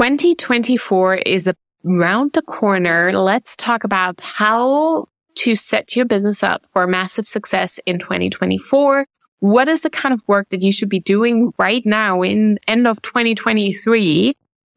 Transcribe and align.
2024 0.00 1.16
is 1.16 1.52
around 1.84 2.32
the 2.32 2.40
corner. 2.40 3.12
Let's 3.12 3.54
talk 3.54 3.84
about 3.84 4.18
how 4.22 5.08
to 5.34 5.54
set 5.54 5.94
your 5.94 6.06
business 6.06 6.42
up 6.42 6.64
for 6.64 6.86
massive 6.86 7.26
success 7.26 7.78
in 7.84 7.98
2024. 7.98 9.06
What 9.40 9.68
is 9.68 9.82
the 9.82 9.90
kind 9.90 10.14
of 10.14 10.22
work 10.26 10.48
that 10.48 10.62
you 10.62 10.72
should 10.72 10.88
be 10.88 11.00
doing 11.00 11.52
right 11.58 11.84
now 11.84 12.22
in 12.22 12.58
end 12.66 12.86
of 12.86 13.02
2023 13.02 14.34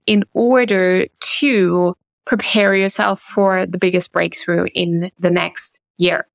in 0.08 0.26
order 0.34 1.08
to 1.38 1.96
prepare 2.26 2.76
yourself 2.76 3.22
for 3.22 3.66
the 3.66 3.78
biggest 3.78 4.12
breakthrough 4.12 4.66
in 4.76 5.10
the 5.18 5.32
next 5.32 5.80
year? 5.98 6.28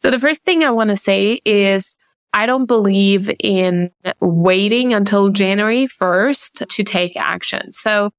So 0.00 0.10
the 0.10 0.20
first 0.20 0.44
thing 0.44 0.62
I 0.62 0.72
want 0.72 0.90
to 0.90 0.96
say 0.98 1.40
is 1.46 1.96
I 2.32 2.46
don't 2.46 2.66
believe 2.66 3.30
in 3.40 3.90
waiting 4.20 4.94
until 4.94 5.30
January 5.30 5.86
1st 5.88 6.68
to 6.68 6.84
take 6.84 7.16
action. 7.16 7.72
So 7.72 8.10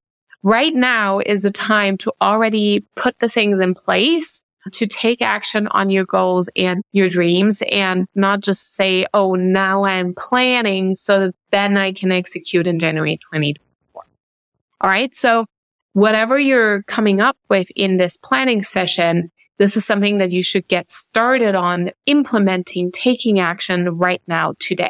right 0.44 0.74
now 0.74 1.20
is 1.20 1.44
the 1.44 1.52
time 1.52 1.98
to 2.00 2.14
already 2.22 2.86
put 2.96 3.20
the 3.20 3.30
things 3.30 3.60
in 3.60 3.74
place 3.74 4.42
to 4.74 4.86
take 4.86 5.22
action 5.22 5.68
on 5.68 5.90
your 5.90 6.06
goals 6.06 6.50
and 6.56 6.84
your 6.92 7.10
dreams 7.10 7.64
and 7.72 8.06
not 8.14 8.42
just 8.42 8.76
say, 8.76 9.06
Oh, 9.14 9.36
now 9.36 9.86
I'm 9.86 10.14
planning 10.14 10.96
so 10.96 11.20
that 11.20 11.36
then 11.52 11.78
I 11.78 11.94
can 11.94 12.12
execute 12.12 12.68
in 12.68 12.80
January 12.80 13.18
2024. 13.18 14.04
All 14.82 14.90
right. 14.90 15.16
So 15.16 15.46
whatever 15.94 16.38
you're 16.38 16.84
coming 16.84 17.22
up 17.22 17.38
with 17.50 17.70
in 17.76 17.98
this 17.98 18.18
planning 18.18 18.62
session, 18.62 19.32
this 19.62 19.78
is 19.78 19.86
something 19.86 20.18
that 20.18 20.32
you 20.32 20.42
should 20.42 20.68
get 20.68 20.90
started 20.90 21.54
on 21.54 21.92
implementing, 22.08 22.92
taking 22.92 23.40
action 23.40 23.88
right 23.96 24.24
now 24.26 24.56
today. 24.58 24.90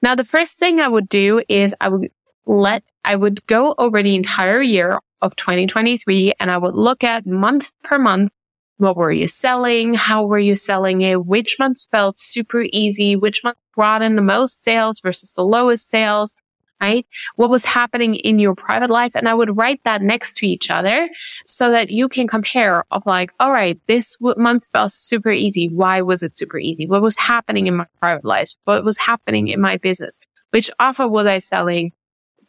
Now, 0.00 0.14
the 0.14 0.24
first 0.24 0.58
thing 0.58 0.80
I 0.80 0.88
would 0.88 1.06
do 1.06 1.42
is 1.50 1.74
I 1.78 1.90
would 1.90 2.10
let, 2.46 2.82
I 3.04 3.14
would 3.14 3.46
go 3.46 3.74
over 3.76 4.02
the 4.02 4.16
entire 4.16 4.62
year 4.62 5.00
of 5.20 5.36
2023 5.36 6.32
and 6.40 6.50
I 6.50 6.56
would 6.56 6.76
look 6.76 7.04
at 7.04 7.26
month 7.26 7.72
per 7.84 7.98
month. 7.98 8.32
What 8.78 8.96
were 8.96 9.12
you 9.12 9.26
selling? 9.26 9.92
How 9.92 10.24
were 10.24 10.38
you 10.38 10.56
selling 10.56 11.02
it? 11.02 11.26
Which 11.26 11.58
months 11.58 11.86
felt 11.90 12.18
super 12.18 12.64
easy? 12.72 13.16
Which 13.16 13.44
month 13.44 13.58
brought 13.74 14.00
in 14.00 14.16
the 14.16 14.22
most 14.22 14.64
sales 14.64 15.00
versus 15.00 15.32
the 15.32 15.44
lowest 15.44 15.90
sales? 15.90 16.34
Right? 16.80 17.06
What 17.36 17.50
was 17.50 17.64
happening 17.64 18.14
in 18.16 18.38
your 18.38 18.54
private 18.54 18.90
life? 18.90 19.12
And 19.14 19.28
I 19.28 19.34
would 19.34 19.56
write 19.56 19.82
that 19.84 20.02
next 20.02 20.36
to 20.38 20.46
each 20.46 20.70
other 20.70 21.08
so 21.44 21.70
that 21.70 21.90
you 21.90 22.08
can 22.08 22.26
compare 22.26 22.84
of 22.90 23.04
like, 23.06 23.32
all 23.40 23.52
right, 23.52 23.78
this 23.86 24.16
month 24.20 24.68
felt 24.72 24.92
super 24.92 25.30
easy. 25.30 25.68
Why 25.68 26.02
was 26.02 26.22
it 26.22 26.38
super 26.38 26.58
easy? 26.58 26.86
What 26.86 27.02
was 27.02 27.16
happening 27.16 27.66
in 27.66 27.76
my 27.76 27.86
private 28.00 28.24
life? 28.24 28.50
What 28.64 28.84
was 28.84 28.98
happening 28.98 29.48
in 29.48 29.60
my 29.60 29.76
business? 29.76 30.18
Which 30.50 30.70
offer 30.78 31.06
was 31.06 31.26
I 31.26 31.38
selling? 31.38 31.92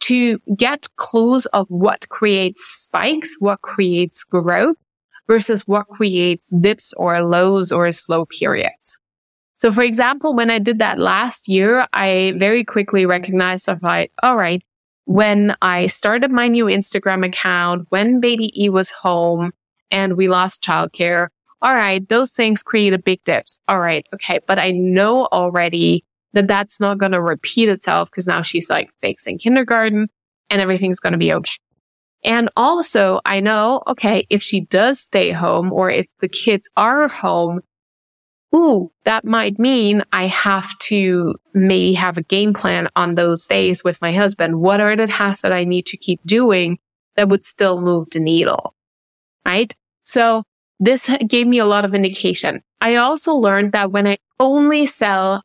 To 0.00 0.38
get 0.56 0.86
clues 0.96 1.44
of 1.46 1.66
what 1.68 2.08
creates 2.08 2.64
spikes, 2.64 3.36
what 3.38 3.60
creates 3.60 4.24
growth 4.24 4.76
versus 5.26 5.68
what 5.68 5.86
creates 5.88 6.50
dips 6.58 6.94
or 6.96 7.22
lows 7.22 7.70
or 7.70 7.92
slow 7.92 8.24
periods. 8.24 8.98
So 9.60 9.70
for 9.70 9.82
example, 9.82 10.34
when 10.34 10.50
I 10.50 10.58
did 10.58 10.78
that 10.78 10.98
last 10.98 11.46
year, 11.46 11.86
I 11.92 12.32
very 12.38 12.64
quickly 12.64 13.04
recognized 13.04 13.68
of 13.68 13.82
like, 13.82 14.10
all 14.22 14.34
right, 14.34 14.62
when 15.04 15.54
I 15.60 15.86
started 15.86 16.30
my 16.30 16.48
new 16.48 16.64
Instagram 16.64 17.26
account, 17.26 17.86
when 17.90 18.20
baby 18.20 18.50
E 18.58 18.70
was 18.70 18.90
home 18.90 19.52
and 19.90 20.16
we 20.16 20.28
lost 20.28 20.62
childcare, 20.62 21.28
all 21.60 21.74
right, 21.74 22.08
those 22.08 22.32
things 22.32 22.62
created 22.62 23.04
big 23.04 23.22
dips. 23.24 23.58
All 23.68 23.78
right. 23.78 24.06
Okay. 24.14 24.40
But 24.46 24.58
I 24.58 24.70
know 24.70 25.26
already 25.26 26.06
that 26.32 26.48
that's 26.48 26.80
not 26.80 26.96
going 26.96 27.12
to 27.12 27.20
repeat 27.20 27.68
itself 27.68 28.10
because 28.10 28.26
now 28.26 28.40
she's 28.40 28.70
like 28.70 28.88
fixing 29.02 29.36
kindergarten 29.36 30.08
and 30.48 30.62
everything's 30.62 31.00
going 31.00 31.12
to 31.12 31.18
be 31.18 31.34
okay. 31.34 31.58
And 32.24 32.48
also 32.56 33.20
I 33.26 33.40
know, 33.40 33.82
okay, 33.86 34.26
if 34.30 34.42
she 34.42 34.62
does 34.62 35.00
stay 35.00 35.32
home 35.32 35.70
or 35.70 35.90
if 35.90 36.08
the 36.20 36.28
kids 36.28 36.70
are 36.78 37.08
home, 37.08 37.60
ooh, 38.54 38.90
that 39.04 39.24
might 39.24 39.58
mean 39.58 40.02
I 40.12 40.26
have 40.26 40.76
to 40.80 41.34
maybe 41.54 41.94
have 41.94 42.18
a 42.18 42.22
game 42.22 42.52
plan 42.52 42.88
on 42.96 43.14
those 43.14 43.46
days 43.46 43.84
with 43.84 44.00
my 44.00 44.12
husband. 44.12 44.60
What 44.60 44.80
are 44.80 44.96
the 44.96 45.06
tasks 45.06 45.42
that 45.42 45.52
I 45.52 45.64
need 45.64 45.86
to 45.86 45.96
keep 45.96 46.20
doing 46.24 46.78
that 47.16 47.28
would 47.28 47.44
still 47.44 47.80
move 47.80 48.10
the 48.10 48.20
needle? 48.20 48.74
Right. 49.46 49.74
So 50.02 50.44
this 50.78 51.14
gave 51.26 51.46
me 51.46 51.58
a 51.58 51.66
lot 51.66 51.84
of 51.84 51.94
indication. 51.94 52.62
I 52.80 52.96
also 52.96 53.34
learned 53.34 53.72
that 53.72 53.92
when 53.92 54.06
I 54.06 54.18
only 54.38 54.86
sell 54.86 55.42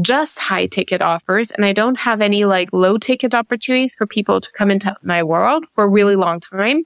just 0.00 0.38
high 0.38 0.66
ticket 0.66 1.02
offers 1.02 1.50
and 1.50 1.64
I 1.64 1.72
don't 1.72 1.98
have 1.98 2.20
any 2.20 2.44
like 2.44 2.70
low 2.72 2.98
ticket 2.98 3.34
opportunities 3.34 3.94
for 3.94 4.06
people 4.06 4.40
to 4.40 4.50
come 4.52 4.70
into 4.70 4.96
my 5.02 5.22
world 5.22 5.68
for 5.68 5.84
a 5.84 5.88
really 5.88 6.16
long 6.16 6.40
time, 6.40 6.84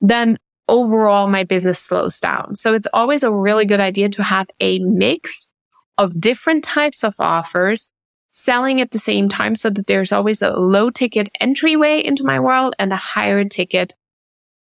then 0.00 0.38
overall 0.68 1.28
my 1.28 1.44
business 1.44 1.78
slows 1.78 2.18
down. 2.18 2.56
So 2.56 2.74
it's 2.74 2.88
always 2.92 3.22
a 3.22 3.30
really 3.30 3.64
good 3.64 3.80
idea 3.80 4.08
to 4.10 4.22
have 4.22 4.48
a 4.60 4.78
mix 4.80 5.50
of 5.98 6.20
different 6.20 6.64
types 6.64 7.04
of 7.04 7.14
offers 7.18 7.88
selling 8.30 8.80
at 8.80 8.90
the 8.90 8.98
same 8.98 9.28
time 9.28 9.56
so 9.56 9.70
that 9.70 9.86
there's 9.86 10.12
always 10.12 10.42
a 10.42 10.50
low 10.50 10.90
ticket 10.90 11.28
entryway 11.40 12.00
into 12.00 12.22
my 12.22 12.38
world 12.38 12.74
and 12.78 12.92
a 12.92 12.96
higher 12.96 13.44
ticket 13.44 13.94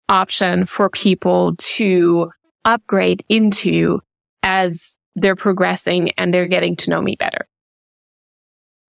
option 0.08 0.66
for 0.66 0.90
people 0.90 1.54
to 1.56 2.30
upgrade 2.64 3.24
into 3.28 4.00
as 4.42 4.96
they're 5.16 5.36
progressing 5.36 6.10
and 6.18 6.34
they're 6.34 6.46
getting 6.46 6.76
to 6.76 6.90
know 6.90 7.00
me 7.00 7.16
better. 7.16 7.46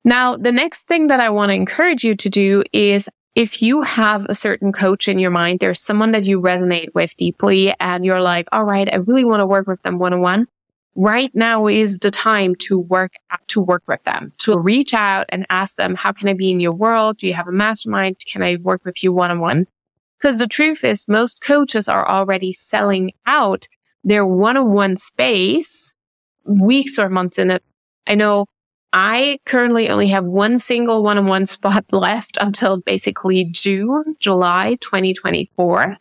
Now, 0.03 0.35
the 0.35 0.51
next 0.51 0.87
thing 0.87 1.07
that 1.07 1.19
I 1.19 1.29
want 1.29 1.49
to 1.49 1.55
encourage 1.55 2.03
you 2.03 2.15
to 2.15 2.29
do 2.29 2.63
is 2.73 3.09
if 3.35 3.61
you 3.61 3.81
have 3.81 4.25
a 4.29 4.33
certain 4.33 4.71
coach 4.71 5.09
in 5.09 5.19
your 5.19 5.29
mind, 5.29 5.59
there's 5.59 5.81
someone 5.81 6.13
that 6.13 6.23
you 6.23 6.41
resonate 6.41 6.93
with 6.95 7.15
deeply 7.17 7.73
and 7.81 8.05
you're 8.05 8.21
like, 8.21 8.47
all 8.53 8.63
right, 8.63 8.91
I 8.91 8.95
really 8.95 9.25
want 9.25 9.41
to 9.41 9.45
work 9.45 9.67
with 9.67 9.81
them 9.81 9.99
one 9.99 10.13
on 10.13 10.21
one. 10.21 10.47
Right 10.95 11.35
now 11.35 11.67
is 11.67 11.99
the 11.99 12.11
time 12.11 12.55
to 12.61 12.79
work, 12.79 13.15
to 13.47 13.59
work 13.59 13.83
with 13.85 14.01
them, 14.05 14.31
to 14.39 14.57
reach 14.57 14.93
out 14.93 15.25
and 15.27 15.45
ask 15.49 15.75
them, 15.75 15.95
how 15.95 16.13
can 16.13 16.29
I 16.29 16.33
be 16.33 16.49
in 16.49 16.61
your 16.61 16.71
world? 16.71 17.17
Do 17.17 17.27
you 17.27 17.33
have 17.33 17.49
a 17.49 17.51
mastermind? 17.51 18.15
Can 18.25 18.41
I 18.41 18.55
work 18.55 18.85
with 18.85 19.03
you 19.03 19.11
one 19.11 19.29
on 19.29 19.41
one? 19.41 19.67
Because 20.17 20.37
the 20.37 20.47
truth 20.47 20.85
is 20.85 21.09
most 21.09 21.43
coaches 21.43 21.89
are 21.89 22.07
already 22.07 22.53
selling 22.53 23.11
out 23.25 23.67
their 24.05 24.25
one 24.25 24.55
on 24.55 24.71
one 24.71 24.95
space 24.95 25.93
weeks 26.45 26.97
or 26.97 27.09
months 27.09 27.37
in 27.37 27.51
it. 27.51 27.63
I 28.07 28.15
know 28.15 28.45
I 28.97 29.39
currently 29.45 29.89
only 29.89 30.07
have 30.07 30.23
one 30.23 30.57
single 30.57 31.03
one 31.03 31.17
on 31.17 31.25
one 31.25 31.45
spot 31.45 31.83
left 31.91 32.37
until 32.39 32.79
basically 32.79 33.43
June, 33.43 34.15
July 34.21 34.77
2024. 34.79 35.97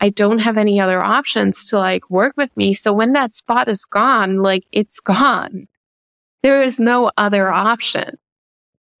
I 0.00 0.08
don't 0.10 0.38
have 0.38 0.56
any 0.56 0.78
other 0.78 1.02
options 1.02 1.68
to 1.70 1.78
like 1.78 2.08
work 2.08 2.34
with 2.36 2.56
me. 2.56 2.74
So 2.74 2.92
when 2.92 3.12
that 3.14 3.34
spot 3.34 3.66
is 3.66 3.84
gone, 3.84 4.36
like 4.40 4.62
it's 4.70 5.00
gone. 5.00 5.66
There 6.44 6.62
is 6.62 6.78
no 6.78 7.10
other 7.16 7.50
option. 7.50 8.18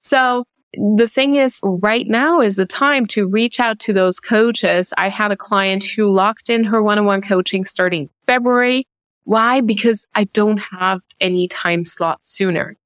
So 0.02 0.44
the 0.72 1.06
thing 1.06 1.36
is 1.36 1.60
right 1.62 2.08
now 2.08 2.40
is 2.40 2.56
the 2.56 2.66
time 2.66 3.06
to 3.06 3.28
reach 3.28 3.60
out 3.60 3.78
to 3.80 3.92
those 3.92 4.18
coaches. 4.18 4.92
I 4.98 5.10
had 5.10 5.30
a 5.30 5.36
client 5.36 5.84
who 5.84 6.10
locked 6.10 6.50
in 6.50 6.64
her 6.64 6.82
one-on-one 6.82 7.22
coaching 7.22 7.64
starting 7.64 8.10
February. 8.26 8.88
Why? 9.22 9.60
Because 9.60 10.08
I 10.12 10.24
don't 10.24 10.58
have 10.58 11.02
any 11.20 11.46
time 11.46 11.84
slot 11.84 12.18
sooner 12.24 12.76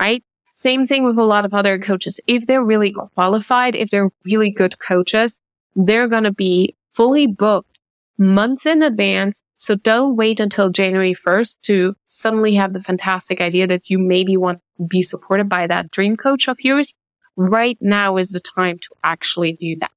right? 0.00 0.22
Same 0.54 0.86
thing 0.86 1.04
with 1.04 1.18
a 1.18 1.24
lot 1.24 1.44
of 1.44 1.52
other 1.52 1.78
coaches. 1.78 2.20
If 2.26 2.46
they're 2.46 2.64
really 2.64 2.92
qualified, 3.14 3.76
if 3.76 3.90
they're 3.90 4.10
really 4.24 4.50
good 4.50 4.78
coaches, 4.78 5.38
they're 5.74 6.08
going 6.08 6.24
to 6.24 6.32
be 6.32 6.74
fully 6.94 7.26
booked 7.26 7.80
months 8.18 8.64
in 8.64 8.82
advance 8.82 9.42
So 9.56 9.74
don't 9.74 10.16
wait 10.16 10.38
until 10.38 10.70
January 10.70 11.14
1st 11.14 11.56
to 11.62 11.96
suddenly 12.06 12.54
have 12.54 12.72
the 12.72 12.82
fantastic 12.82 13.40
idea 13.40 13.66
that 13.66 13.88
you 13.88 13.98
maybe 13.98 14.36
want 14.36 14.60
to 14.76 14.86
be 14.86 15.02
supported 15.02 15.48
by 15.48 15.66
that 15.66 15.90
dream 15.90 16.16
coach 16.16 16.48
of 16.48 16.58
yours. 16.60 16.94
Right 17.36 17.78
now 17.80 18.16
is 18.16 18.30
the 18.30 18.40
time 18.40 18.78
to 18.78 18.88
actually 19.02 19.54
do 19.54 19.76
that. 19.80 19.90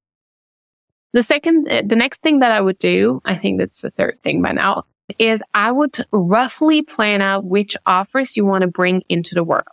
The 1.12 1.24
second, 1.24 1.66
the 1.66 1.96
next 1.96 2.22
thing 2.22 2.40
that 2.40 2.52
I 2.52 2.62
would 2.62 2.78
do, 2.78 3.22
I 3.26 3.36
think 3.36 3.60
that's 3.60 3.82
the 3.82 3.90
third 3.90 4.20
thing 4.24 4.42
by 4.42 4.52
now, 4.52 4.84
is 5.18 5.42
I 5.54 5.72
would 5.72 5.98
roughly 6.12 6.84
plan 6.84 7.22
out 7.22 7.44
which 7.46 7.76
offers 7.86 8.38
you 8.38 8.46
want 8.46 8.62
to 8.62 8.68
bring 8.68 9.02
into 9.10 9.36
the 9.36 9.44
world. 9.44 9.66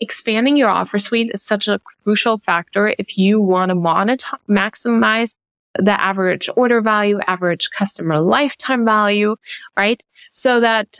Expanding 0.00 0.56
your 0.56 0.68
offer 0.68 0.98
suite 0.98 1.30
is 1.34 1.42
such 1.42 1.66
a 1.68 1.80
crucial 2.04 2.38
factor 2.38 2.94
if 2.98 3.18
you 3.18 3.40
want 3.40 3.70
to 3.70 3.74
maximize 3.74 5.34
the 5.78 6.00
average 6.00 6.48
order 6.56 6.80
value, 6.80 7.18
average 7.26 7.70
customer 7.70 8.20
lifetime 8.20 8.84
value, 8.84 9.36
right? 9.76 10.02
So 10.30 10.60
that 10.60 10.98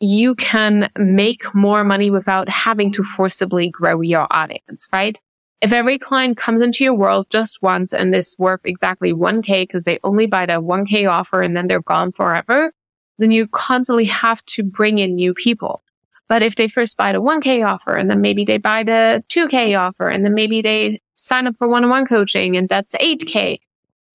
you 0.00 0.34
can 0.34 0.90
make 0.98 1.54
more 1.54 1.84
money 1.84 2.10
without 2.10 2.48
having 2.48 2.90
to 2.92 3.02
forcibly 3.02 3.68
grow 3.68 4.00
your 4.00 4.26
audience, 4.30 4.88
right? 4.92 5.18
If 5.60 5.72
every 5.72 5.98
client 5.98 6.38
comes 6.38 6.62
into 6.62 6.84
your 6.84 6.94
world 6.94 7.26
just 7.28 7.60
once 7.60 7.92
and 7.92 8.14
is 8.14 8.34
worth 8.38 8.62
exactly 8.64 9.12
1K 9.12 9.64
because 9.64 9.84
they 9.84 10.00
only 10.02 10.26
buy 10.26 10.46
the 10.46 10.54
1K 10.54 11.10
offer 11.10 11.42
and 11.42 11.54
then 11.54 11.66
they're 11.66 11.82
gone 11.82 12.12
forever, 12.12 12.72
then 13.18 13.30
you 13.30 13.46
constantly 13.46 14.06
have 14.06 14.42
to 14.46 14.62
bring 14.62 14.98
in 14.98 15.14
new 15.14 15.34
people. 15.34 15.82
But 16.30 16.44
if 16.44 16.54
they 16.54 16.68
first 16.68 16.96
buy 16.96 17.10
the 17.10 17.20
1K 17.20 17.66
offer 17.66 17.96
and 17.96 18.08
then 18.08 18.20
maybe 18.20 18.44
they 18.44 18.56
buy 18.56 18.84
the 18.84 19.24
2K 19.30 19.76
offer 19.76 20.08
and 20.08 20.24
then 20.24 20.32
maybe 20.32 20.62
they 20.62 21.00
sign 21.16 21.48
up 21.48 21.56
for 21.56 21.68
one-on-one 21.68 22.06
coaching 22.06 22.56
and 22.56 22.68
that's 22.68 22.94
8K, 22.94 23.58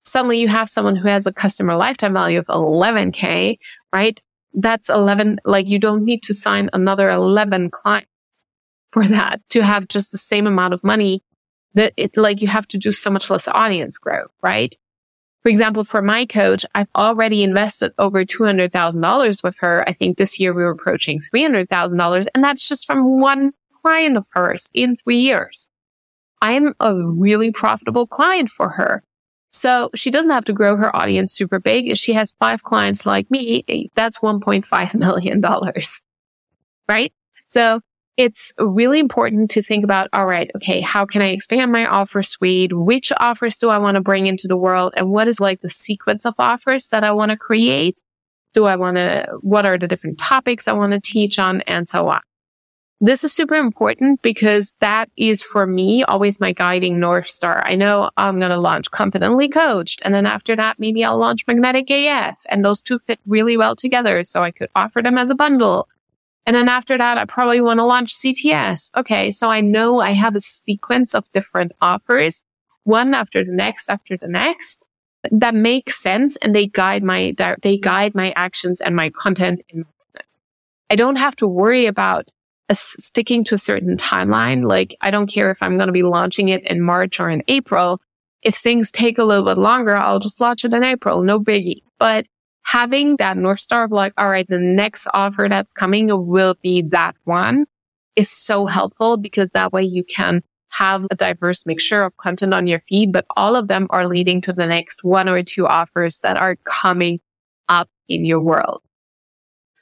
suddenly 0.02 0.38
you 0.38 0.48
have 0.48 0.70
someone 0.70 0.96
who 0.96 1.08
has 1.08 1.26
a 1.26 1.32
customer 1.32 1.76
lifetime 1.76 2.14
value 2.14 2.38
of 2.38 2.46
11K, 2.46 3.58
right? 3.92 4.18
That's 4.54 4.88
11, 4.88 5.40
like 5.44 5.68
you 5.68 5.78
don't 5.78 6.04
need 6.04 6.22
to 6.22 6.32
sign 6.32 6.70
another 6.72 7.10
11 7.10 7.68
clients 7.70 8.08
for 8.92 9.06
that 9.06 9.42
to 9.50 9.62
have 9.62 9.86
just 9.86 10.10
the 10.10 10.16
same 10.16 10.46
amount 10.46 10.72
of 10.72 10.82
money 10.82 11.22
that 11.74 11.92
it, 11.98 12.16
like 12.16 12.40
you 12.40 12.48
have 12.48 12.66
to 12.68 12.78
do 12.78 12.92
so 12.92 13.10
much 13.10 13.28
less 13.28 13.46
audience 13.46 13.98
growth, 13.98 14.30
right? 14.42 14.74
For 15.46 15.50
example, 15.50 15.84
for 15.84 16.02
my 16.02 16.26
coach, 16.26 16.66
I've 16.74 16.88
already 16.96 17.44
invested 17.44 17.92
over 17.98 18.24
$200,000 18.24 19.44
with 19.44 19.56
her. 19.60 19.88
I 19.88 19.92
think 19.92 20.18
this 20.18 20.40
year 20.40 20.52
we 20.52 20.64
were 20.64 20.72
approaching 20.72 21.20
$300,000 21.20 22.26
and 22.34 22.42
that's 22.42 22.68
just 22.68 22.84
from 22.84 23.20
one 23.20 23.52
client 23.80 24.16
of 24.16 24.26
hers 24.32 24.68
in 24.74 24.96
three 24.96 25.20
years. 25.20 25.68
I'm 26.42 26.74
a 26.80 26.96
really 26.96 27.52
profitable 27.52 28.08
client 28.08 28.50
for 28.50 28.70
her. 28.70 29.04
So 29.52 29.90
she 29.94 30.10
doesn't 30.10 30.32
have 30.32 30.46
to 30.46 30.52
grow 30.52 30.76
her 30.78 30.96
audience 30.96 31.32
super 31.32 31.60
big. 31.60 31.86
If 31.86 31.98
she 31.98 32.14
has 32.14 32.34
five 32.40 32.64
clients 32.64 33.06
like 33.06 33.30
me, 33.30 33.88
that's 33.94 34.18
$1.5 34.18 34.94
million. 34.98 35.40
Right? 36.88 37.12
So 37.46 37.82
it's 38.16 38.52
really 38.58 38.98
important 38.98 39.50
to 39.50 39.62
think 39.62 39.84
about, 39.84 40.08
all 40.12 40.26
right, 40.26 40.50
okay, 40.56 40.80
how 40.80 41.04
can 41.04 41.20
I 41.20 41.28
expand 41.28 41.70
my 41.70 41.86
offer 41.86 42.22
suite? 42.22 42.72
Which 42.72 43.12
offers 43.18 43.58
do 43.58 43.68
I 43.68 43.78
want 43.78 43.96
to 43.96 44.00
bring 44.00 44.26
into 44.26 44.48
the 44.48 44.56
world? 44.56 44.94
And 44.96 45.10
what 45.10 45.28
is 45.28 45.40
like 45.40 45.60
the 45.60 45.68
sequence 45.68 46.24
of 46.24 46.34
offers 46.38 46.88
that 46.88 47.04
I 47.04 47.12
want 47.12 47.30
to 47.30 47.36
create? 47.36 48.00
Do 48.54 48.64
I 48.64 48.76
want 48.76 48.96
to, 48.96 49.26
what 49.42 49.66
are 49.66 49.78
the 49.78 49.86
different 49.86 50.18
topics 50.18 50.66
I 50.66 50.72
want 50.72 50.92
to 50.92 51.00
teach 51.00 51.38
on 51.38 51.60
and 51.62 51.86
so 51.86 52.08
on? 52.08 52.22
This 52.98 53.24
is 53.24 53.34
super 53.34 53.56
important 53.56 54.22
because 54.22 54.74
that 54.80 55.10
is 55.18 55.42
for 55.42 55.66
me 55.66 56.02
always 56.02 56.40
my 56.40 56.52
guiding 56.52 56.98
North 56.98 57.28
Star. 57.28 57.62
I 57.66 57.74
know 57.74 58.10
I'm 58.16 58.38
going 58.38 58.50
to 58.50 58.58
launch 58.58 58.90
confidently 58.90 59.50
coached. 59.50 60.00
And 60.02 60.14
then 60.14 60.24
after 60.24 60.56
that, 60.56 60.78
maybe 60.78 61.04
I'll 61.04 61.18
launch 61.18 61.46
magnetic 61.46 61.90
AF 61.90 62.38
and 62.48 62.64
those 62.64 62.80
two 62.80 62.98
fit 62.98 63.20
really 63.26 63.58
well 63.58 63.76
together. 63.76 64.24
So 64.24 64.42
I 64.42 64.50
could 64.50 64.70
offer 64.74 65.02
them 65.02 65.18
as 65.18 65.28
a 65.28 65.34
bundle. 65.34 65.88
And 66.46 66.54
then 66.54 66.68
after 66.68 66.96
that, 66.96 67.18
I 67.18 67.24
probably 67.24 67.60
want 67.60 67.78
to 67.78 67.84
launch 67.84 68.14
CTS. 68.14 68.90
Okay. 68.96 69.30
So 69.30 69.50
I 69.50 69.60
know 69.60 70.00
I 70.00 70.12
have 70.12 70.36
a 70.36 70.40
sequence 70.40 71.14
of 71.14 71.30
different 71.32 71.72
offers, 71.80 72.44
one 72.84 73.14
after 73.14 73.44
the 73.44 73.52
next, 73.52 73.90
after 73.90 74.16
the 74.16 74.28
next 74.28 74.86
that 75.30 75.54
makes 75.54 76.00
sense. 76.00 76.36
And 76.36 76.54
they 76.54 76.66
guide 76.66 77.02
my, 77.02 77.34
they 77.62 77.78
guide 77.78 78.14
my 78.14 78.32
actions 78.36 78.80
and 78.80 78.94
my 78.94 79.10
content 79.10 79.62
in 79.68 79.80
my 79.80 79.84
business. 80.14 80.40
I 80.90 80.96
don't 80.96 81.16
have 81.16 81.36
to 81.36 81.48
worry 81.48 81.86
about 81.86 82.30
sticking 82.72 83.44
to 83.44 83.54
a 83.54 83.58
certain 83.58 83.96
timeline. 83.96 84.66
Like 84.66 84.96
I 85.00 85.10
don't 85.10 85.28
care 85.28 85.50
if 85.50 85.62
I'm 85.62 85.76
going 85.76 85.88
to 85.88 85.92
be 85.92 86.02
launching 86.02 86.48
it 86.48 86.64
in 86.64 86.80
March 86.80 87.20
or 87.20 87.30
in 87.30 87.42
April. 87.48 88.00
If 88.42 88.56
things 88.56 88.90
take 88.90 89.18
a 89.18 89.24
little 89.24 89.44
bit 89.44 89.58
longer, 89.58 89.96
I'll 89.96 90.18
just 90.18 90.40
launch 90.40 90.64
it 90.64 90.72
in 90.72 90.84
April. 90.84 91.22
No 91.22 91.40
biggie. 91.40 91.82
But 91.98 92.26
having 92.66 93.16
that 93.16 93.36
North 93.36 93.60
Star 93.60 93.84
of 93.84 93.92
like, 93.92 94.12
all 94.18 94.28
right, 94.28 94.46
the 94.48 94.58
next 94.58 95.06
offer 95.14 95.46
that's 95.48 95.72
coming 95.72 96.08
will 96.26 96.56
be 96.62 96.82
that 96.82 97.14
one 97.22 97.66
is 98.16 98.28
so 98.28 98.66
helpful 98.66 99.16
because 99.16 99.50
that 99.50 99.72
way 99.72 99.84
you 99.84 100.02
can 100.02 100.42
have 100.70 101.06
a 101.10 101.14
diverse 101.14 101.64
mixture 101.64 102.02
of 102.02 102.16
content 102.16 102.52
on 102.52 102.66
your 102.66 102.80
feed, 102.80 103.12
but 103.12 103.24
all 103.36 103.54
of 103.54 103.68
them 103.68 103.86
are 103.90 104.08
leading 104.08 104.40
to 104.40 104.52
the 104.52 104.66
next 104.66 105.04
one 105.04 105.28
or 105.28 105.44
two 105.44 105.64
offers 105.66 106.18
that 106.18 106.36
are 106.36 106.56
coming 106.64 107.20
up 107.68 107.88
in 108.08 108.24
your 108.24 108.40
world. 108.40 108.82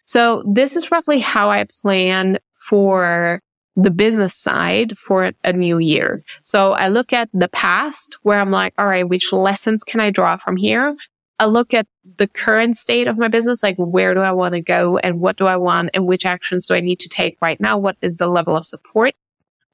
So 0.04 0.44
this 0.46 0.76
is 0.76 0.90
roughly 0.90 1.20
how 1.20 1.50
I 1.50 1.64
plan 1.82 2.38
for 2.52 3.40
the 3.76 3.90
business 3.90 4.34
side 4.34 4.96
for 4.98 5.32
a 5.42 5.52
new 5.54 5.78
year. 5.78 6.22
So 6.42 6.72
I 6.72 6.88
look 6.88 7.14
at 7.14 7.30
the 7.32 7.48
past 7.48 8.18
where 8.22 8.40
I'm 8.40 8.50
like, 8.50 8.74
all 8.76 8.86
right, 8.86 9.08
which 9.08 9.32
lessons 9.32 9.84
can 9.84 10.00
I 10.00 10.10
draw 10.10 10.36
from 10.36 10.56
here? 10.56 10.94
I 11.38 11.46
look 11.46 11.74
at 11.74 11.86
the 12.16 12.28
current 12.28 12.76
state 12.76 13.08
of 13.08 13.18
my 13.18 13.28
business, 13.28 13.62
like 13.62 13.76
where 13.76 14.14
do 14.14 14.20
I 14.20 14.32
want 14.32 14.54
to 14.54 14.60
go 14.60 14.98
and 14.98 15.20
what 15.20 15.36
do 15.36 15.46
I 15.46 15.56
want 15.56 15.90
and 15.92 16.06
which 16.06 16.24
actions 16.24 16.66
do 16.66 16.74
I 16.74 16.80
need 16.80 17.00
to 17.00 17.08
take 17.08 17.36
right 17.40 17.60
now? 17.60 17.76
What 17.76 17.96
is 18.02 18.16
the 18.16 18.28
level 18.28 18.56
of 18.56 18.64
support 18.64 19.14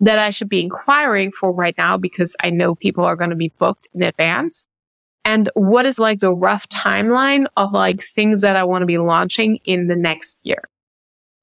that 0.00 0.18
I 0.18 0.30
should 0.30 0.48
be 0.48 0.62
inquiring 0.62 1.32
for 1.32 1.52
right 1.52 1.76
now? 1.76 1.98
Because 1.98 2.34
I 2.42 2.50
know 2.50 2.74
people 2.74 3.04
are 3.04 3.16
going 3.16 3.30
to 3.30 3.36
be 3.36 3.52
booked 3.58 3.88
in 3.92 4.02
advance. 4.02 4.64
And 5.24 5.50
what 5.54 5.84
is 5.84 5.98
like 5.98 6.20
the 6.20 6.34
rough 6.34 6.66
timeline 6.70 7.46
of 7.56 7.72
like 7.72 8.00
things 8.00 8.40
that 8.40 8.56
I 8.56 8.64
want 8.64 8.82
to 8.82 8.86
be 8.86 8.98
launching 8.98 9.56
in 9.64 9.86
the 9.86 9.96
next 9.96 10.46
year? 10.46 10.68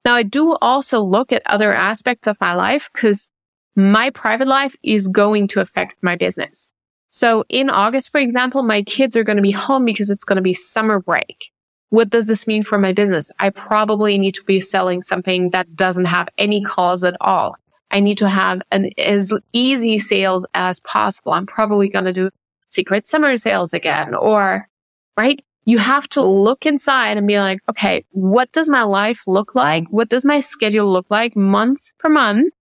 Now, 0.03 0.15
I 0.15 0.23
do 0.23 0.55
also 0.61 1.01
look 1.01 1.31
at 1.31 1.43
other 1.45 1.73
aspects 1.73 2.27
of 2.27 2.37
my 2.41 2.55
life 2.55 2.89
because 2.91 3.29
my 3.75 4.09
private 4.09 4.47
life 4.47 4.75
is 4.81 5.07
going 5.07 5.47
to 5.49 5.59
affect 5.59 6.01
my 6.01 6.15
business. 6.15 6.71
So 7.09 7.45
in 7.49 7.69
August, 7.69 8.11
for 8.11 8.19
example, 8.19 8.63
my 8.63 8.83
kids 8.83 9.15
are 9.15 9.23
going 9.23 9.37
to 9.37 9.41
be 9.43 9.51
home 9.51 9.85
because 9.85 10.09
it's 10.09 10.25
going 10.25 10.37
to 10.37 10.41
be 10.41 10.53
summer 10.53 10.99
break. 10.99 11.51
What 11.89 12.09
does 12.09 12.27
this 12.27 12.47
mean 12.47 12.63
for 12.63 12.77
my 12.77 12.91
business? 12.91 13.31
I 13.39 13.49
probably 13.49 14.17
need 14.17 14.35
to 14.35 14.43
be 14.43 14.59
selling 14.59 15.01
something 15.01 15.51
that 15.51 15.75
doesn't 15.75 16.05
have 16.05 16.27
any 16.37 16.61
calls 16.61 17.03
at 17.03 17.15
all. 17.21 17.55
I 17.91 18.01
need 18.01 18.17
to 18.17 18.27
have 18.27 18.61
an 18.71 18.89
as 18.97 19.33
easy 19.53 19.97
sales 19.97 20.45
as 20.53 20.81
possible. 20.81 21.31
I'm 21.31 21.45
probably 21.45 21.87
going 21.87 22.05
to 22.05 22.13
do 22.13 22.29
secret 22.69 23.07
summer 23.07 23.37
sales 23.37 23.73
again 23.73 24.13
or, 24.13 24.67
right? 25.15 25.41
you 25.67 25.77
have 25.77 26.07
to 26.07 26.21
look 26.21 26.65
inside 26.65 27.17
and 27.17 27.27
be 27.27 27.37
like, 27.39 27.59
okay, 27.69 28.05
what 28.11 28.49
does 28.53 28.69
my 28.69 28.83
life 28.83 29.27
look 29.27 29.53
like? 29.53 29.83
What 29.89 30.07
does 30.07 30.23
my 30.23 30.39
schedule 30.39 30.89
look 30.89 31.07
like 31.09 31.35
month 31.35 31.91
per 31.99 32.07
month? 32.07 32.53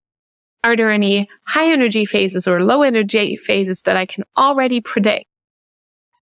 Are 0.63 0.75
there 0.75 0.91
any 0.91 1.29
high 1.45 1.71
energy 1.71 2.05
phases 2.05 2.47
or 2.47 2.63
low 2.63 2.81
energy 2.81 3.37
phases 3.37 3.83
that 3.83 3.95
I 3.95 4.05
can 4.05 4.23
already 4.37 4.81
predict? 4.81 5.25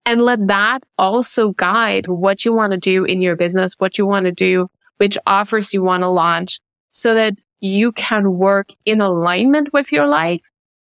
And 0.05 0.21
let 0.21 0.47
that 0.47 0.83
also 0.97 1.51
guide 1.51 2.07
what 2.07 2.43
you 2.43 2.53
want 2.53 2.71
to 2.71 2.77
do 2.77 3.03
in 3.03 3.21
your 3.21 3.35
business, 3.35 3.75
what 3.77 3.97
you 3.97 4.05
want 4.05 4.25
to 4.25 4.31
do, 4.31 4.67
which 4.97 5.17
offers 5.27 5.73
you 5.73 5.83
want 5.83 6.03
to 6.03 6.09
launch 6.09 6.59
so 6.89 7.13
that 7.13 7.35
you 7.59 7.91
can 7.91 8.37
work 8.37 8.69
in 8.85 9.01
alignment 9.01 9.71
with 9.73 9.91
your 9.91 10.07
life 10.07 10.41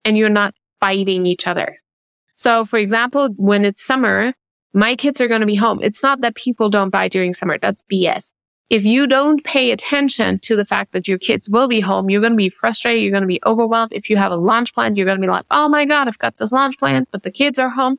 and 0.04 0.18
you're 0.18 0.28
not 0.28 0.54
fighting 0.80 1.26
each 1.26 1.46
other. 1.46 1.78
So 2.34 2.64
for 2.64 2.78
example, 2.78 3.30
when 3.36 3.64
it's 3.64 3.84
summer, 3.84 4.34
my 4.74 4.94
kids 4.94 5.20
are 5.20 5.28
going 5.28 5.40
to 5.40 5.46
be 5.46 5.54
home. 5.54 5.80
It's 5.82 6.02
not 6.02 6.20
that 6.20 6.34
people 6.34 6.68
don't 6.68 6.90
buy 6.90 7.08
during 7.08 7.34
summer. 7.34 7.58
That's 7.58 7.82
BS. 7.90 8.30
If 8.70 8.84
you 8.84 9.06
don't 9.06 9.42
pay 9.44 9.70
attention 9.70 10.40
to 10.40 10.54
the 10.54 10.64
fact 10.64 10.92
that 10.92 11.08
your 11.08 11.16
kids 11.16 11.48
will 11.48 11.68
be 11.68 11.80
home, 11.80 12.10
you're 12.10 12.20
going 12.20 12.34
to 12.34 12.36
be 12.36 12.50
frustrated. 12.50 13.02
You're 13.02 13.12
going 13.12 13.22
to 13.22 13.26
be 13.26 13.40
overwhelmed. 13.46 13.92
If 13.92 14.10
you 14.10 14.18
have 14.18 14.30
a 14.30 14.36
launch 14.36 14.74
plan, 14.74 14.94
you're 14.94 15.06
going 15.06 15.16
to 15.16 15.26
be 15.26 15.30
like, 15.30 15.46
Oh 15.50 15.68
my 15.68 15.86
God, 15.86 16.06
I've 16.06 16.18
got 16.18 16.36
this 16.36 16.52
launch 16.52 16.78
plan, 16.78 17.06
but 17.10 17.22
the 17.22 17.30
kids 17.30 17.58
are 17.58 17.70
home, 17.70 17.96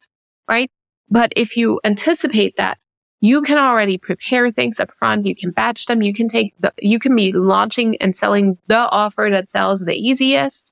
right? 0.47 0.69
But 1.09 1.33
if 1.35 1.57
you 1.57 1.79
anticipate 1.83 2.57
that, 2.57 2.77
you 3.21 3.41
can 3.41 3.57
already 3.57 3.97
prepare 3.97 4.51
things 4.51 4.79
up 4.79 4.91
front. 4.93 5.25
You 5.25 5.35
can 5.35 5.51
batch 5.51 5.87
them. 5.87 6.01
You 6.01 6.13
can 6.13 6.27
take 6.27 6.53
the, 6.59 6.71
you 6.79 6.99
can 6.99 7.15
be 7.15 7.31
launching 7.33 7.97
and 7.97 8.15
selling 8.15 8.57
the 8.67 8.77
offer 8.77 9.27
that 9.31 9.49
sells 9.49 9.83
the 9.85 9.95
easiest 9.95 10.71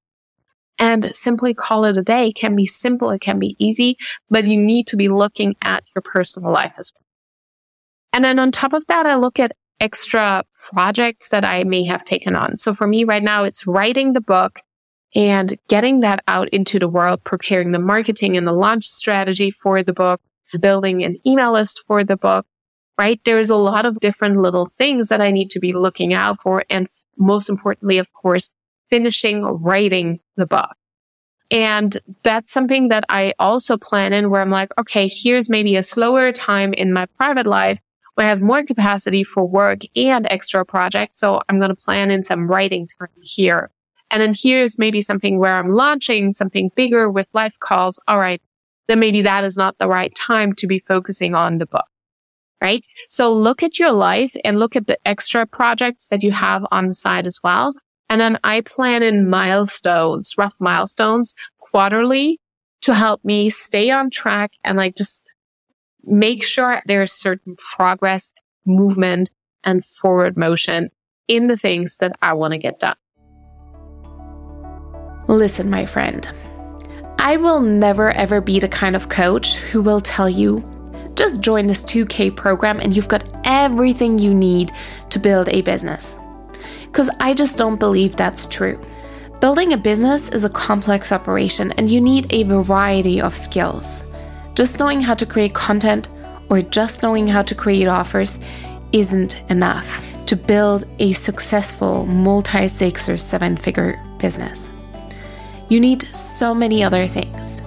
and 0.79 1.13
simply 1.13 1.53
call 1.53 1.85
it 1.85 1.97
a 1.97 2.03
day. 2.03 2.27
It 2.27 2.35
can 2.35 2.55
be 2.55 2.67
simple. 2.67 3.09
It 3.09 3.21
can 3.21 3.39
be 3.39 3.55
easy, 3.59 3.97
but 4.29 4.45
you 4.45 4.57
need 4.57 4.87
to 4.87 4.95
be 4.95 5.09
looking 5.09 5.55
at 5.61 5.83
your 5.95 6.03
personal 6.03 6.51
life 6.51 6.75
as 6.77 6.91
well. 6.93 7.03
And 8.13 8.23
then 8.23 8.39
on 8.39 8.51
top 8.51 8.73
of 8.73 8.85
that, 8.87 9.05
I 9.05 9.15
look 9.15 9.39
at 9.39 9.53
extra 9.79 10.43
projects 10.71 11.29
that 11.29 11.45
I 11.45 11.63
may 11.63 11.83
have 11.85 12.03
taken 12.03 12.35
on. 12.35 12.57
So 12.57 12.73
for 12.73 12.87
me 12.87 13.03
right 13.03 13.23
now, 13.23 13.43
it's 13.43 13.67
writing 13.67 14.13
the 14.13 14.21
book 14.21 14.61
and 15.15 15.57
getting 15.67 16.01
that 16.01 16.23
out 16.27 16.49
into 16.49 16.79
the 16.79 16.87
world, 16.87 17.23
preparing 17.23 17.71
the 17.71 17.79
marketing 17.79 18.37
and 18.37 18.47
the 18.47 18.51
launch 18.51 18.85
strategy 18.85 19.51
for 19.51 19.83
the 19.83 19.93
book, 19.93 20.21
building 20.59 21.03
an 21.03 21.17
email 21.25 21.53
list 21.53 21.83
for 21.87 22.03
the 22.03 22.17
book, 22.17 22.45
right? 22.97 23.19
There's 23.23 23.49
a 23.49 23.55
lot 23.55 23.85
of 23.85 23.99
different 23.99 24.41
little 24.41 24.65
things 24.65 25.09
that 25.09 25.21
I 25.21 25.31
need 25.31 25.49
to 25.51 25.59
be 25.59 25.73
looking 25.73 26.13
out 26.13 26.41
for. 26.41 26.63
And 26.69 26.87
most 27.17 27.49
importantly, 27.49 27.97
of 27.97 28.11
course, 28.13 28.49
finishing 28.89 29.43
writing 29.43 30.19
the 30.35 30.47
book. 30.47 30.71
And 31.49 31.97
that's 32.23 32.51
something 32.51 32.89
that 32.89 33.05
I 33.07 33.33
also 33.39 33.77
plan 33.77 34.11
in 34.11 34.29
where 34.29 34.41
I'm 34.41 34.49
like, 34.49 34.71
okay, 34.77 35.07
here's 35.07 35.49
maybe 35.49 35.77
a 35.77 35.83
slower 35.83 36.31
time 36.33 36.73
in 36.73 36.91
my 36.91 37.05
private 37.17 37.47
life 37.47 37.79
where 38.17 38.25
I 38.25 38.29
have 38.29 38.41
more 38.41 38.63
capacity 38.63 39.23
for 39.23 39.45
work 39.45 39.81
and 39.95 40.25
extra 40.31 40.65
projects. 40.65 41.21
So 41.21 41.39
I'm 41.47 41.59
going 41.59 41.69
to 41.69 41.75
plan 41.75 42.09
in 42.09 42.23
some 42.23 42.47
writing 42.47 42.87
time 42.97 43.09
here. 43.21 43.69
And 44.09 44.23
then 44.23 44.33
here's 44.35 44.79
maybe 44.79 45.03
something 45.03 45.37
where 45.37 45.55
I'm 45.55 45.69
launching 45.69 46.31
something 46.31 46.71
bigger 46.75 47.11
with 47.11 47.29
life 47.35 47.59
calls. 47.59 47.99
All 48.07 48.17
right. 48.17 48.41
Then 48.87 48.99
maybe 48.99 49.21
that 49.21 49.43
is 49.43 49.55
not 49.55 49.77
the 49.77 49.87
right 49.87 50.11
time 50.15 50.53
to 50.53 50.65
be 50.65 50.79
focusing 50.79 51.35
on 51.35 51.59
the 51.59 51.67
book. 51.67 51.85
Right. 52.59 52.83
So 53.07 53.31
look 53.31 53.61
at 53.61 53.77
your 53.77 53.91
life 53.91 54.35
and 54.43 54.57
look 54.57 54.75
at 54.75 54.87
the 54.87 54.97
extra 55.05 55.45
projects 55.45 56.07
that 56.07 56.23
you 56.23 56.31
have 56.31 56.65
on 56.71 56.87
the 56.87 56.95
side 56.95 57.27
as 57.27 57.37
well. 57.43 57.75
And 58.09 58.19
then 58.19 58.39
I 58.43 58.61
plan 58.61 59.03
in 59.03 59.29
milestones, 59.29 60.33
rough 60.39 60.55
milestones 60.59 61.35
quarterly 61.59 62.39
to 62.81 62.95
help 62.95 63.23
me 63.23 63.51
stay 63.51 63.91
on 63.91 64.09
track 64.09 64.53
and 64.63 64.75
like 64.75 64.95
just 64.95 65.21
make 66.03 66.43
sure 66.43 66.81
there's 66.85 67.11
certain 67.11 67.55
progress, 67.75 68.31
movement 68.65 69.31
and 69.63 69.83
forward 69.83 70.37
motion 70.37 70.89
in 71.27 71.47
the 71.47 71.57
things 71.57 71.97
that 71.97 72.15
I 72.21 72.33
want 72.33 72.53
to 72.53 72.57
get 72.57 72.79
done. 72.79 72.95
Listen, 75.27 75.69
my 75.69 75.85
friend, 75.85 76.29
I 77.19 77.35
will 77.35 77.59
never 77.59 78.11
ever 78.11 78.39
be 78.39 78.59
the 78.59 78.69
kind 78.69 78.95
of 78.95 79.09
coach 79.09 79.57
who 79.57 79.81
will 79.81 79.99
tell 79.99 80.29
you 80.29 80.63
just 81.15 81.41
join 81.41 81.65
this 81.65 81.83
2K 81.83 82.35
program 82.35 82.79
and 82.79 82.95
you've 82.95 83.07
got 83.07 83.27
everything 83.43 84.19
you 84.19 84.33
need 84.33 84.71
to 85.09 85.17
build 85.17 85.49
a 85.49 85.61
business 85.61 86.19
because 86.85 87.09
I 87.19 87.33
just 87.33 87.57
don't 87.57 87.79
believe 87.79 88.15
that's 88.15 88.47
true. 88.47 88.79
Building 89.41 89.73
a 89.73 89.77
business 89.77 90.29
is 90.29 90.45
a 90.45 90.49
complex 90.49 91.11
operation 91.11 91.71
and 91.73 91.89
you 91.89 92.01
need 92.01 92.25
a 92.31 92.43
variety 92.43 93.21
of 93.21 93.35
skills. 93.35 94.03
Just 94.57 94.79
knowing 94.79 95.01
how 95.01 95.13
to 95.13 95.23
create 95.27 95.53
content 95.53 96.09
or 96.49 96.63
just 96.63 97.03
knowing 97.03 97.27
how 97.27 97.43
to 97.43 97.53
create 97.53 97.87
offers 97.87 98.39
isn't 98.91 99.39
enough 99.51 100.01
to 100.25 100.35
build 100.35 100.83
a 100.97 101.13
successful 101.13 102.07
multi 102.07 102.67
six 102.67 103.07
or 103.07 103.17
seven 103.17 103.55
figure 103.55 104.03
business. 104.17 104.71
You 105.69 105.79
need 105.79 106.11
so 106.11 106.55
many 106.55 106.83
other 106.83 107.07
things. 107.07 107.61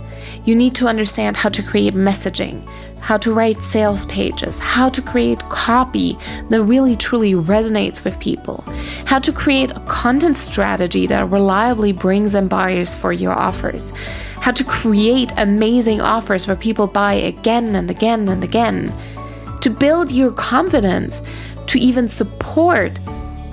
You 0.45 0.55
need 0.55 0.75
to 0.77 0.89
understand 0.89 1.37
how 1.37 1.51
to 1.51 1.63
create 1.63 1.95
messaging, 1.95 2.67
how 3.01 3.19
to 3.19 3.33
write 3.33 3.63
sales 3.63 4.07
pages, 4.07 4.59
how 4.59 4.89
to 4.91 5.03
create 5.03 5.41
copy 5.51 6.17
that 6.49 6.63
really 6.63 6.97
truly 6.97 7.35
resonates 7.35 8.05
with 8.05 8.19
people, 8.21 8.65
how 9.05 9.19
to 9.19 9.33
create 9.33 9.71
a 9.73 9.81
content 9.81 10.37
strategy 10.37 11.07
that 11.07 11.31
reliably 11.31 11.93
brings 11.93 12.35
in 12.35 12.49
buyers 12.49 12.95
for 12.95 13.13
your 13.13 13.33
offers, 13.33 13.91
how 14.41 14.53
to 14.53 14.65
create 14.65 15.33
amazing 15.37 16.01
offers 16.01 16.47
where 16.47 16.57
people 16.57 16.87
buy 16.87 17.15
again 17.15 17.75
and 17.77 17.91
again 17.91 18.29
and 18.29 18.43
again, 18.43 18.95
to 19.61 19.69
build 19.69 20.11
your 20.11 20.33
confidence 20.33 21.21
to 21.67 21.79
even 21.79 22.09
support 22.09 22.99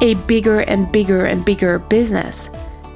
a 0.02 0.14
bigger 0.26 0.62
and 0.62 0.90
bigger 0.92 1.26
and 1.26 1.44
bigger 1.44 1.80
business, 1.80 2.50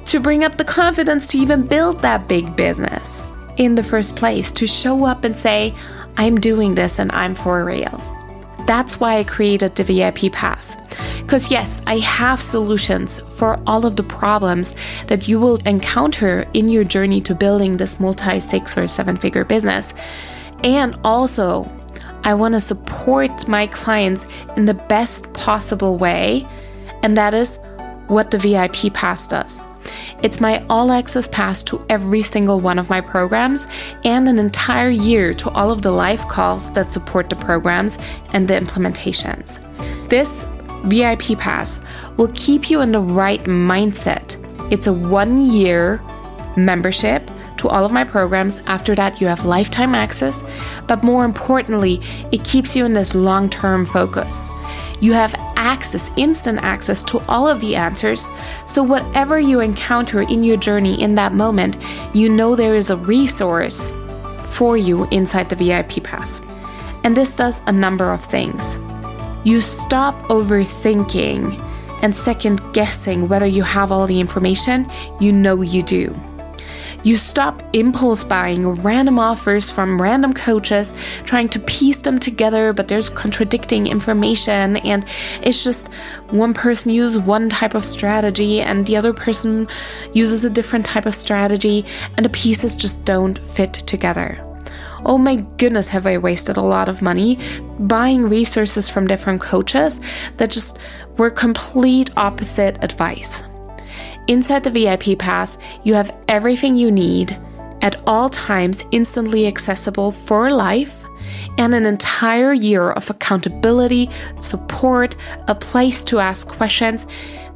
to 0.06 0.18
bring 0.18 0.44
up 0.44 0.56
the 0.56 0.64
confidence 0.64 1.28
to 1.28 1.38
even 1.38 1.66
build 1.66 2.00
that 2.00 2.26
big 2.28 2.56
business 2.56 3.22
in 3.56 3.74
the 3.74 3.82
first 3.82 4.16
place, 4.16 4.52
to 4.52 4.66
show 4.66 5.04
up 5.04 5.24
and 5.24 5.36
say, 5.36 5.74
I'm 6.16 6.40
doing 6.40 6.74
this 6.74 6.98
and 6.98 7.10
I'm 7.12 7.34
for 7.34 7.64
real. 7.64 8.00
That's 8.66 9.00
why 9.00 9.18
I 9.18 9.24
created 9.24 9.74
the 9.74 9.84
VIP 9.84 10.32
Pass. 10.32 10.76
Because, 11.20 11.50
yes, 11.50 11.82
I 11.86 11.98
have 11.98 12.40
solutions 12.40 13.20
for 13.36 13.60
all 13.66 13.86
of 13.86 13.96
the 13.96 14.02
problems 14.02 14.74
that 15.08 15.26
you 15.26 15.40
will 15.40 15.56
encounter 15.66 16.46
in 16.52 16.68
your 16.68 16.84
journey 16.84 17.20
to 17.22 17.34
building 17.34 17.76
this 17.76 17.98
multi 17.98 18.40
six 18.40 18.78
or 18.78 18.86
seven 18.86 19.16
figure 19.16 19.44
business. 19.44 19.94
And 20.62 20.96
also, 21.04 21.70
I 22.24 22.34
want 22.34 22.54
to 22.54 22.60
support 22.60 23.48
my 23.48 23.66
clients 23.66 24.26
in 24.56 24.66
the 24.66 24.74
best 24.74 25.32
possible 25.32 25.96
way. 25.98 26.46
And 27.02 27.16
that 27.16 27.34
is 27.34 27.58
what 28.06 28.30
the 28.30 28.38
VIP 28.38 28.94
Pass 28.94 29.26
does. 29.26 29.64
It's 30.22 30.40
my 30.40 30.64
all 30.68 30.92
access 30.92 31.26
pass 31.28 31.62
to 31.64 31.84
every 31.88 32.22
single 32.22 32.60
one 32.60 32.78
of 32.78 32.90
my 32.90 33.00
programs 33.00 33.66
and 34.04 34.28
an 34.28 34.38
entire 34.38 34.90
year 34.90 35.34
to 35.34 35.50
all 35.50 35.70
of 35.70 35.82
the 35.82 35.90
live 35.90 36.26
calls 36.28 36.72
that 36.72 36.92
support 36.92 37.30
the 37.30 37.36
programs 37.36 37.98
and 38.32 38.46
the 38.46 38.54
implementations. 38.54 39.58
This 40.08 40.46
VIP 40.84 41.38
pass 41.38 41.80
will 42.16 42.30
keep 42.34 42.70
you 42.70 42.80
in 42.80 42.92
the 42.92 43.00
right 43.00 43.42
mindset. 43.44 44.36
It's 44.72 44.86
a 44.86 44.92
one 44.92 45.40
year 45.50 46.00
membership 46.56 47.30
to 47.58 47.68
all 47.68 47.84
of 47.84 47.92
my 47.92 48.04
programs. 48.04 48.60
After 48.66 48.94
that, 48.96 49.20
you 49.20 49.26
have 49.28 49.44
lifetime 49.44 49.94
access, 49.94 50.42
but 50.88 51.02
more 51.04 51.24
importantly, 51.24 52.00
it 52.32 52.44
keeps 52.44 52.74
you 52.74 52.84
in 52.84 52.92
this 52.92 53.14
long 53.14 53.48
term 53.48 53.86
focus. 53.86 54.50
You 55.02 55.14
have 55.14 55.34
access, 55.56 56.12
instant 56.16 56.60
access 56.62 57.02
to 57.04 57.18
all 57.28 57.48
of 57.48 57.60
the 57.60 57.74
answers. 57.74 58.30
So, 58.66 58.84
whatever 58.84 59.40
you 59.40 59.58
encounter 59.58 60.22
in 60.22 60.44
your 60.44 60.56
journey 60.56 61.02
in 61.02 61.16
that 61.16 61.32
moment, 61.32 61.76
you 62.14 62.28
know 62.28 62.54
there 62.54 62.76
is 62.76 62.88
a 62.88 62.96
resource 62.96 63.92
for 64.50 64.76
you 64.76 65.08
inside 65.10 65.48
the 65.48 65.56
VIP 65.56 66.04
Pass. 66.04 66.40
And 67.02 67.16
this 67.16 67.34
does 67.34 67.60
a 67.66 67.72
number 67.72 68.12
of 68.12 68.24
things. 68.24 68.78
You 69.42 69.60
stop 69.60 70.14
overthinking 70.28 71.58
and 72.02 72.14
second 72.14 72.60
guessing 72.72 73.26
whether 73.26 73.46
you 73.46 73.64
have 73.64 73.90
all 73.90 74.06
the 74.06 74.20
information, 74.20 74.88
you 75.20 75.32
know 75.32 75.62
you 75.62 75.82
do. 75.82 76.14
You 77.04 77.16
stop 77.16 77.62
impulse 77.72 78.22
buying 78.22 78.66
random 78.82 79.18
offers 79.18 79.70
from 79.70 80.00
random 80.00 80.32
coaches, 80.32 80.94
trying 81.24 81.48
to 81.48 81.58
piece 81.58 81.96
them 81.96 82.20
together, 82.20 82.72
but 82.72 82.86
there's 82.86 83.10
contradicting 83.10 83.88
information, 83.88 84.76
and 84.78 85.04
it's 85.42 85.64
just 85.64 85.88
one 86.30 86.54
person 86.54 86.92
uses 86.92 87.18
one 87.18 87.50
type 87.50 87.74
of 87.74 87.84
strategy 87.84 88.60
and 88.60 88.86
the 88.86 88.96
other 88.96 89.12
person 89.12 89.66
uses 90.12 90.44
a 90.44 90.50
different 90.50 90.86
type 90.86 91.06
of 91.06 91.14
strategy, 91.14 91.84
and 92.16 92.24
the 92.24 92.30
pieces 92.30 92.76
just 92.76 93.04
don't 93.04 93.38
fit 93.48 93.72
together. 93.72 94.38
Oh 95.04 95.18
my 95.18 95.36
goodness, 95.58 95.88
have 95.88 96.06
I 96.06 96.18
wasted 96.18 96.56
a 96.56 96.62
lot 96.62 96.88
of 96.88 97.02
money 97.02 97.40
buying 97.80 98.28
resources 98.28 98.88
from 98.88 99.08
different 99.08 99.40
coaches 99.40 100.00
that 100.36 100.50
just 100.52 100.78
were 101.18 101.30
complete 101.30 102.10
opposite 102.16 102.78
advice. 102.84 103.42
Inside 104.28 104.64
the 104.64 104.70
VIP 104.70 105.18
Pass, 105.18 105.58
you 105.82 105.94
have 105.94 106.14
everything 106.28 106.76
you 106.76 106.90
need 106.90 107.38
at 107.80 108.00
all 108.06 108.30
times 108.30 108.84
instantly 108.92 109.46
accessible 109.46 110.12
for 110.12 110.50
life 110.50 111.04
and 111.58 111.74
an 111.74 111.86
entire 111.86 112.52
year 112.52 112.92
of 112.92 113.10
accountability, 113.10 114.08
support, 114.40 115.16
a 115.48 115.54
place 115.54 116.04
to 116.04 116.20
ask 116.20 116.46
questions. 116.48 117.06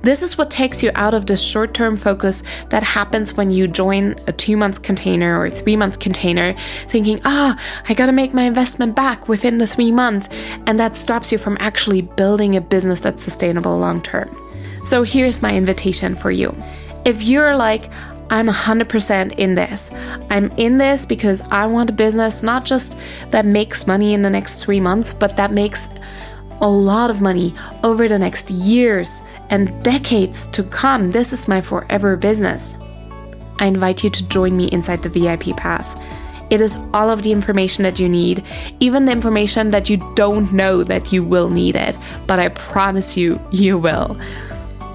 This 0.02 0.22
is 0.22 0.36
what 0.36 0.50
takes 0.50 0.82
you 0.82 0.90
out 0.94 1.14
of 1.14 1.26
the 1.26 1.36
short 1.36 1.74
term 1.74 1.96
focus 1.96 2.42
that 2.68 2.82
happens 2.82 3.34
when 3.34 3.50
you 3.50 3.66
join 3.66 4.14
a 4.26 4.32
two 4.32 4.56
month 4.56 4.82
container 4.82 5.40
or 5.40 5.50
three 5.50 5.76
month 5.76 5.98
container, 6.00 6.54
thinking, 6.88 7.20
ah, 7.24 7.58
I 7.88 7.94
gotta 7.94 8.12
make 8.12 8.34
my 8.34 8.42
investment 8.42 8.94
back 8.94 9.28
within 9.28 9.58
the 9.58 9.66
three 9.66 9.92
months. 9.92 10.28
And 10.66 10.78
that 10.78 10.96
stops 10.96 11.32
you 11.32 11.38
from 11.38 11.56
actually 11.60 12.02
building 12.02 12.56
a 12.56 12.60
business 12.60 13.00
that's 13.00 13.22
sustainable 13.22 13.78
long 13.78 14.00
term. 14.02 14.28
So 14.86 15.02
here's 15.02 15.42
my 15.42 15.52
invitation 15.52 16.14
for 16.14 16.30
you. 16.30 16.56
If 17.04 17.24
you're 17.24 17.56
like, 17.56 17.90
I'm 18.30 18.46
100% 18.46 19.32
in 19.36 19.56
this. 19.56 19.90
I'm 20.30 20.52
in 20.52 20.76
this 20.76 21.04
because 21.04 21.40
I 21.50 21.66
want 21.66 21.90
a 21.90 21.92
business 21.92 22.44
not 22.44 22.64
just 22.64 22.96
that 23.30 23.44
makes 23.44 23.88
money 23.88 24.14
in 24.14 24.22
the 24.22 24.30
next 24.30 24.62
three 24.62 24.78
months, 24.78 25.12
but 25.12 25.36
that 25.38 25.50
makes 25.50 25.88
a 26.60 26.68
lot 26.68 27.10
of 27.10 27.20
money 27.20 27.52
over 27.82 28.06
the 28.06 28.16
next 28.16 28.48
years 28.48 29.22
and 29.50 29.82
decades 29.82 30.46
to 30.52 30.62
come. 30.62 31.10
This 31.10 31.32
is 31.32 31.48
my 31.48 31.60
forever 31.60 32.16
business. 32.16 32.76
I 33.58 33.66
invite 33.66 34.04
you 34.04 34.10
to 34.10 34.28
join 34.28 34.56
me 34.56 34.68
inside 34.68 35.02
the 35.02 35.08
VIP 35.08 35.56
Pass. 35.56 35.96
It 36.48 36.60
is 36.60 36.78
all 36.94 37.10
of 37.10 37.24
the 37.24 37.32
information 37.32 37.82
that 37.82 37.98
you 37.98 38.08
need, 38.08 38.44
even 38.78 39.06
the 39.06 39.10
information 39.12 39.70
that 39.72 39.90
you 39.90 39.96
don't 40.14 40.52
know 40.52 40.84
that 40.84 41.12
you 41.12 41.24
will 41.24 41.50
need 41.50 41.74
it, 41.74 41.96
but 42.28 42.38
I 42.38 42.50
promise 42.50 43.16
you, 43.16 43.40
you 43.50 43.78
will. 43.78 44.16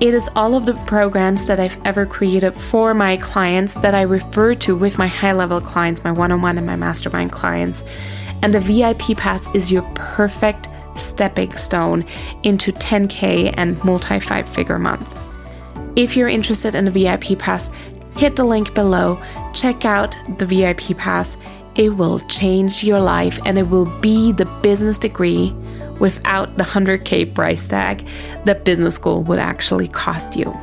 It 0.02 0.16
is 0.16 0.32
all 0.36 0.56
of 0.56 0.66
the 0.66 0.74
programs 0.88 1.46
that 1.46 1.60
I've 1.60 1.80
ever 1.86 2.08
created 2.08 2.56
for 2.56 2.96
my 2.96 3.18
clients 3.18 3.76
that 3.76 3.94
I 3.94 4.02
refer 4.02 4.56
to 4.56 4.76
with 4.76 4.98
my 4.98 5.06
high 5.06 5.34
level 5.34 5.62
clients, 5.62 6.04
my 6.04 6.12
one 6.12 6.32
on 6.32 6.42
one 6.42 6.58
and 6.58 6.66
my 6.66 6.76
mastermind 6.76 7.32
clients. 7.32 7.84
And 8.42 8.52
the 8.52 8.60
VIP 8.60 9.16
Pass 9.16 9.48
is 9.54 9.72
your 9.72 9.84
perfect 9.94 10.68
stepping 10.96 11.56
stone 11.56 12.04
into 12.42 12.72
10K 12.72 13.54
and 13.56 13.82
multi 13.84 14.20
five 14.20 14.50
figure 14.50 14.80
month. 14.80 15.08
If 15.96 16.18
you're 16.18 16.28
interested 16.28 16.74
in 16.74 16.86
the 16.86 16.92
VIP 16.92 17.38
Pass, 17.38 17.70
hit 18.18 18.36
the 18.36 18.44
link 18.44 18.74
below, 18.74 19.22
check 19.54 19.86
out 19.86 20.18
the 20.40 20.48
VIP 20.48 20.98
Pass. 20.98 21.38
It 21.76 21.90
will 21.90 22.22
change 22.22 22.84
your 22.84 23.00
life 23.00 23.38
and 23.46 23.56
it 23.60 23.70
will 23.70 23.86
be 24.00 24.32
the 24.32 24.46
business 24.64 24.98
degree 24.98 25.56
without 26.02 26.58
the 26.58 26.64
100k 26.64 27.34
price 27.34 27.68
tag 27.68 28.06
that 28.44 28.66
business 28.66 28.96
school 28.96 29.24
would 29.24 29.40
actually 29.40 29.88
cost 29.88 30.36
you. 30.36 30.54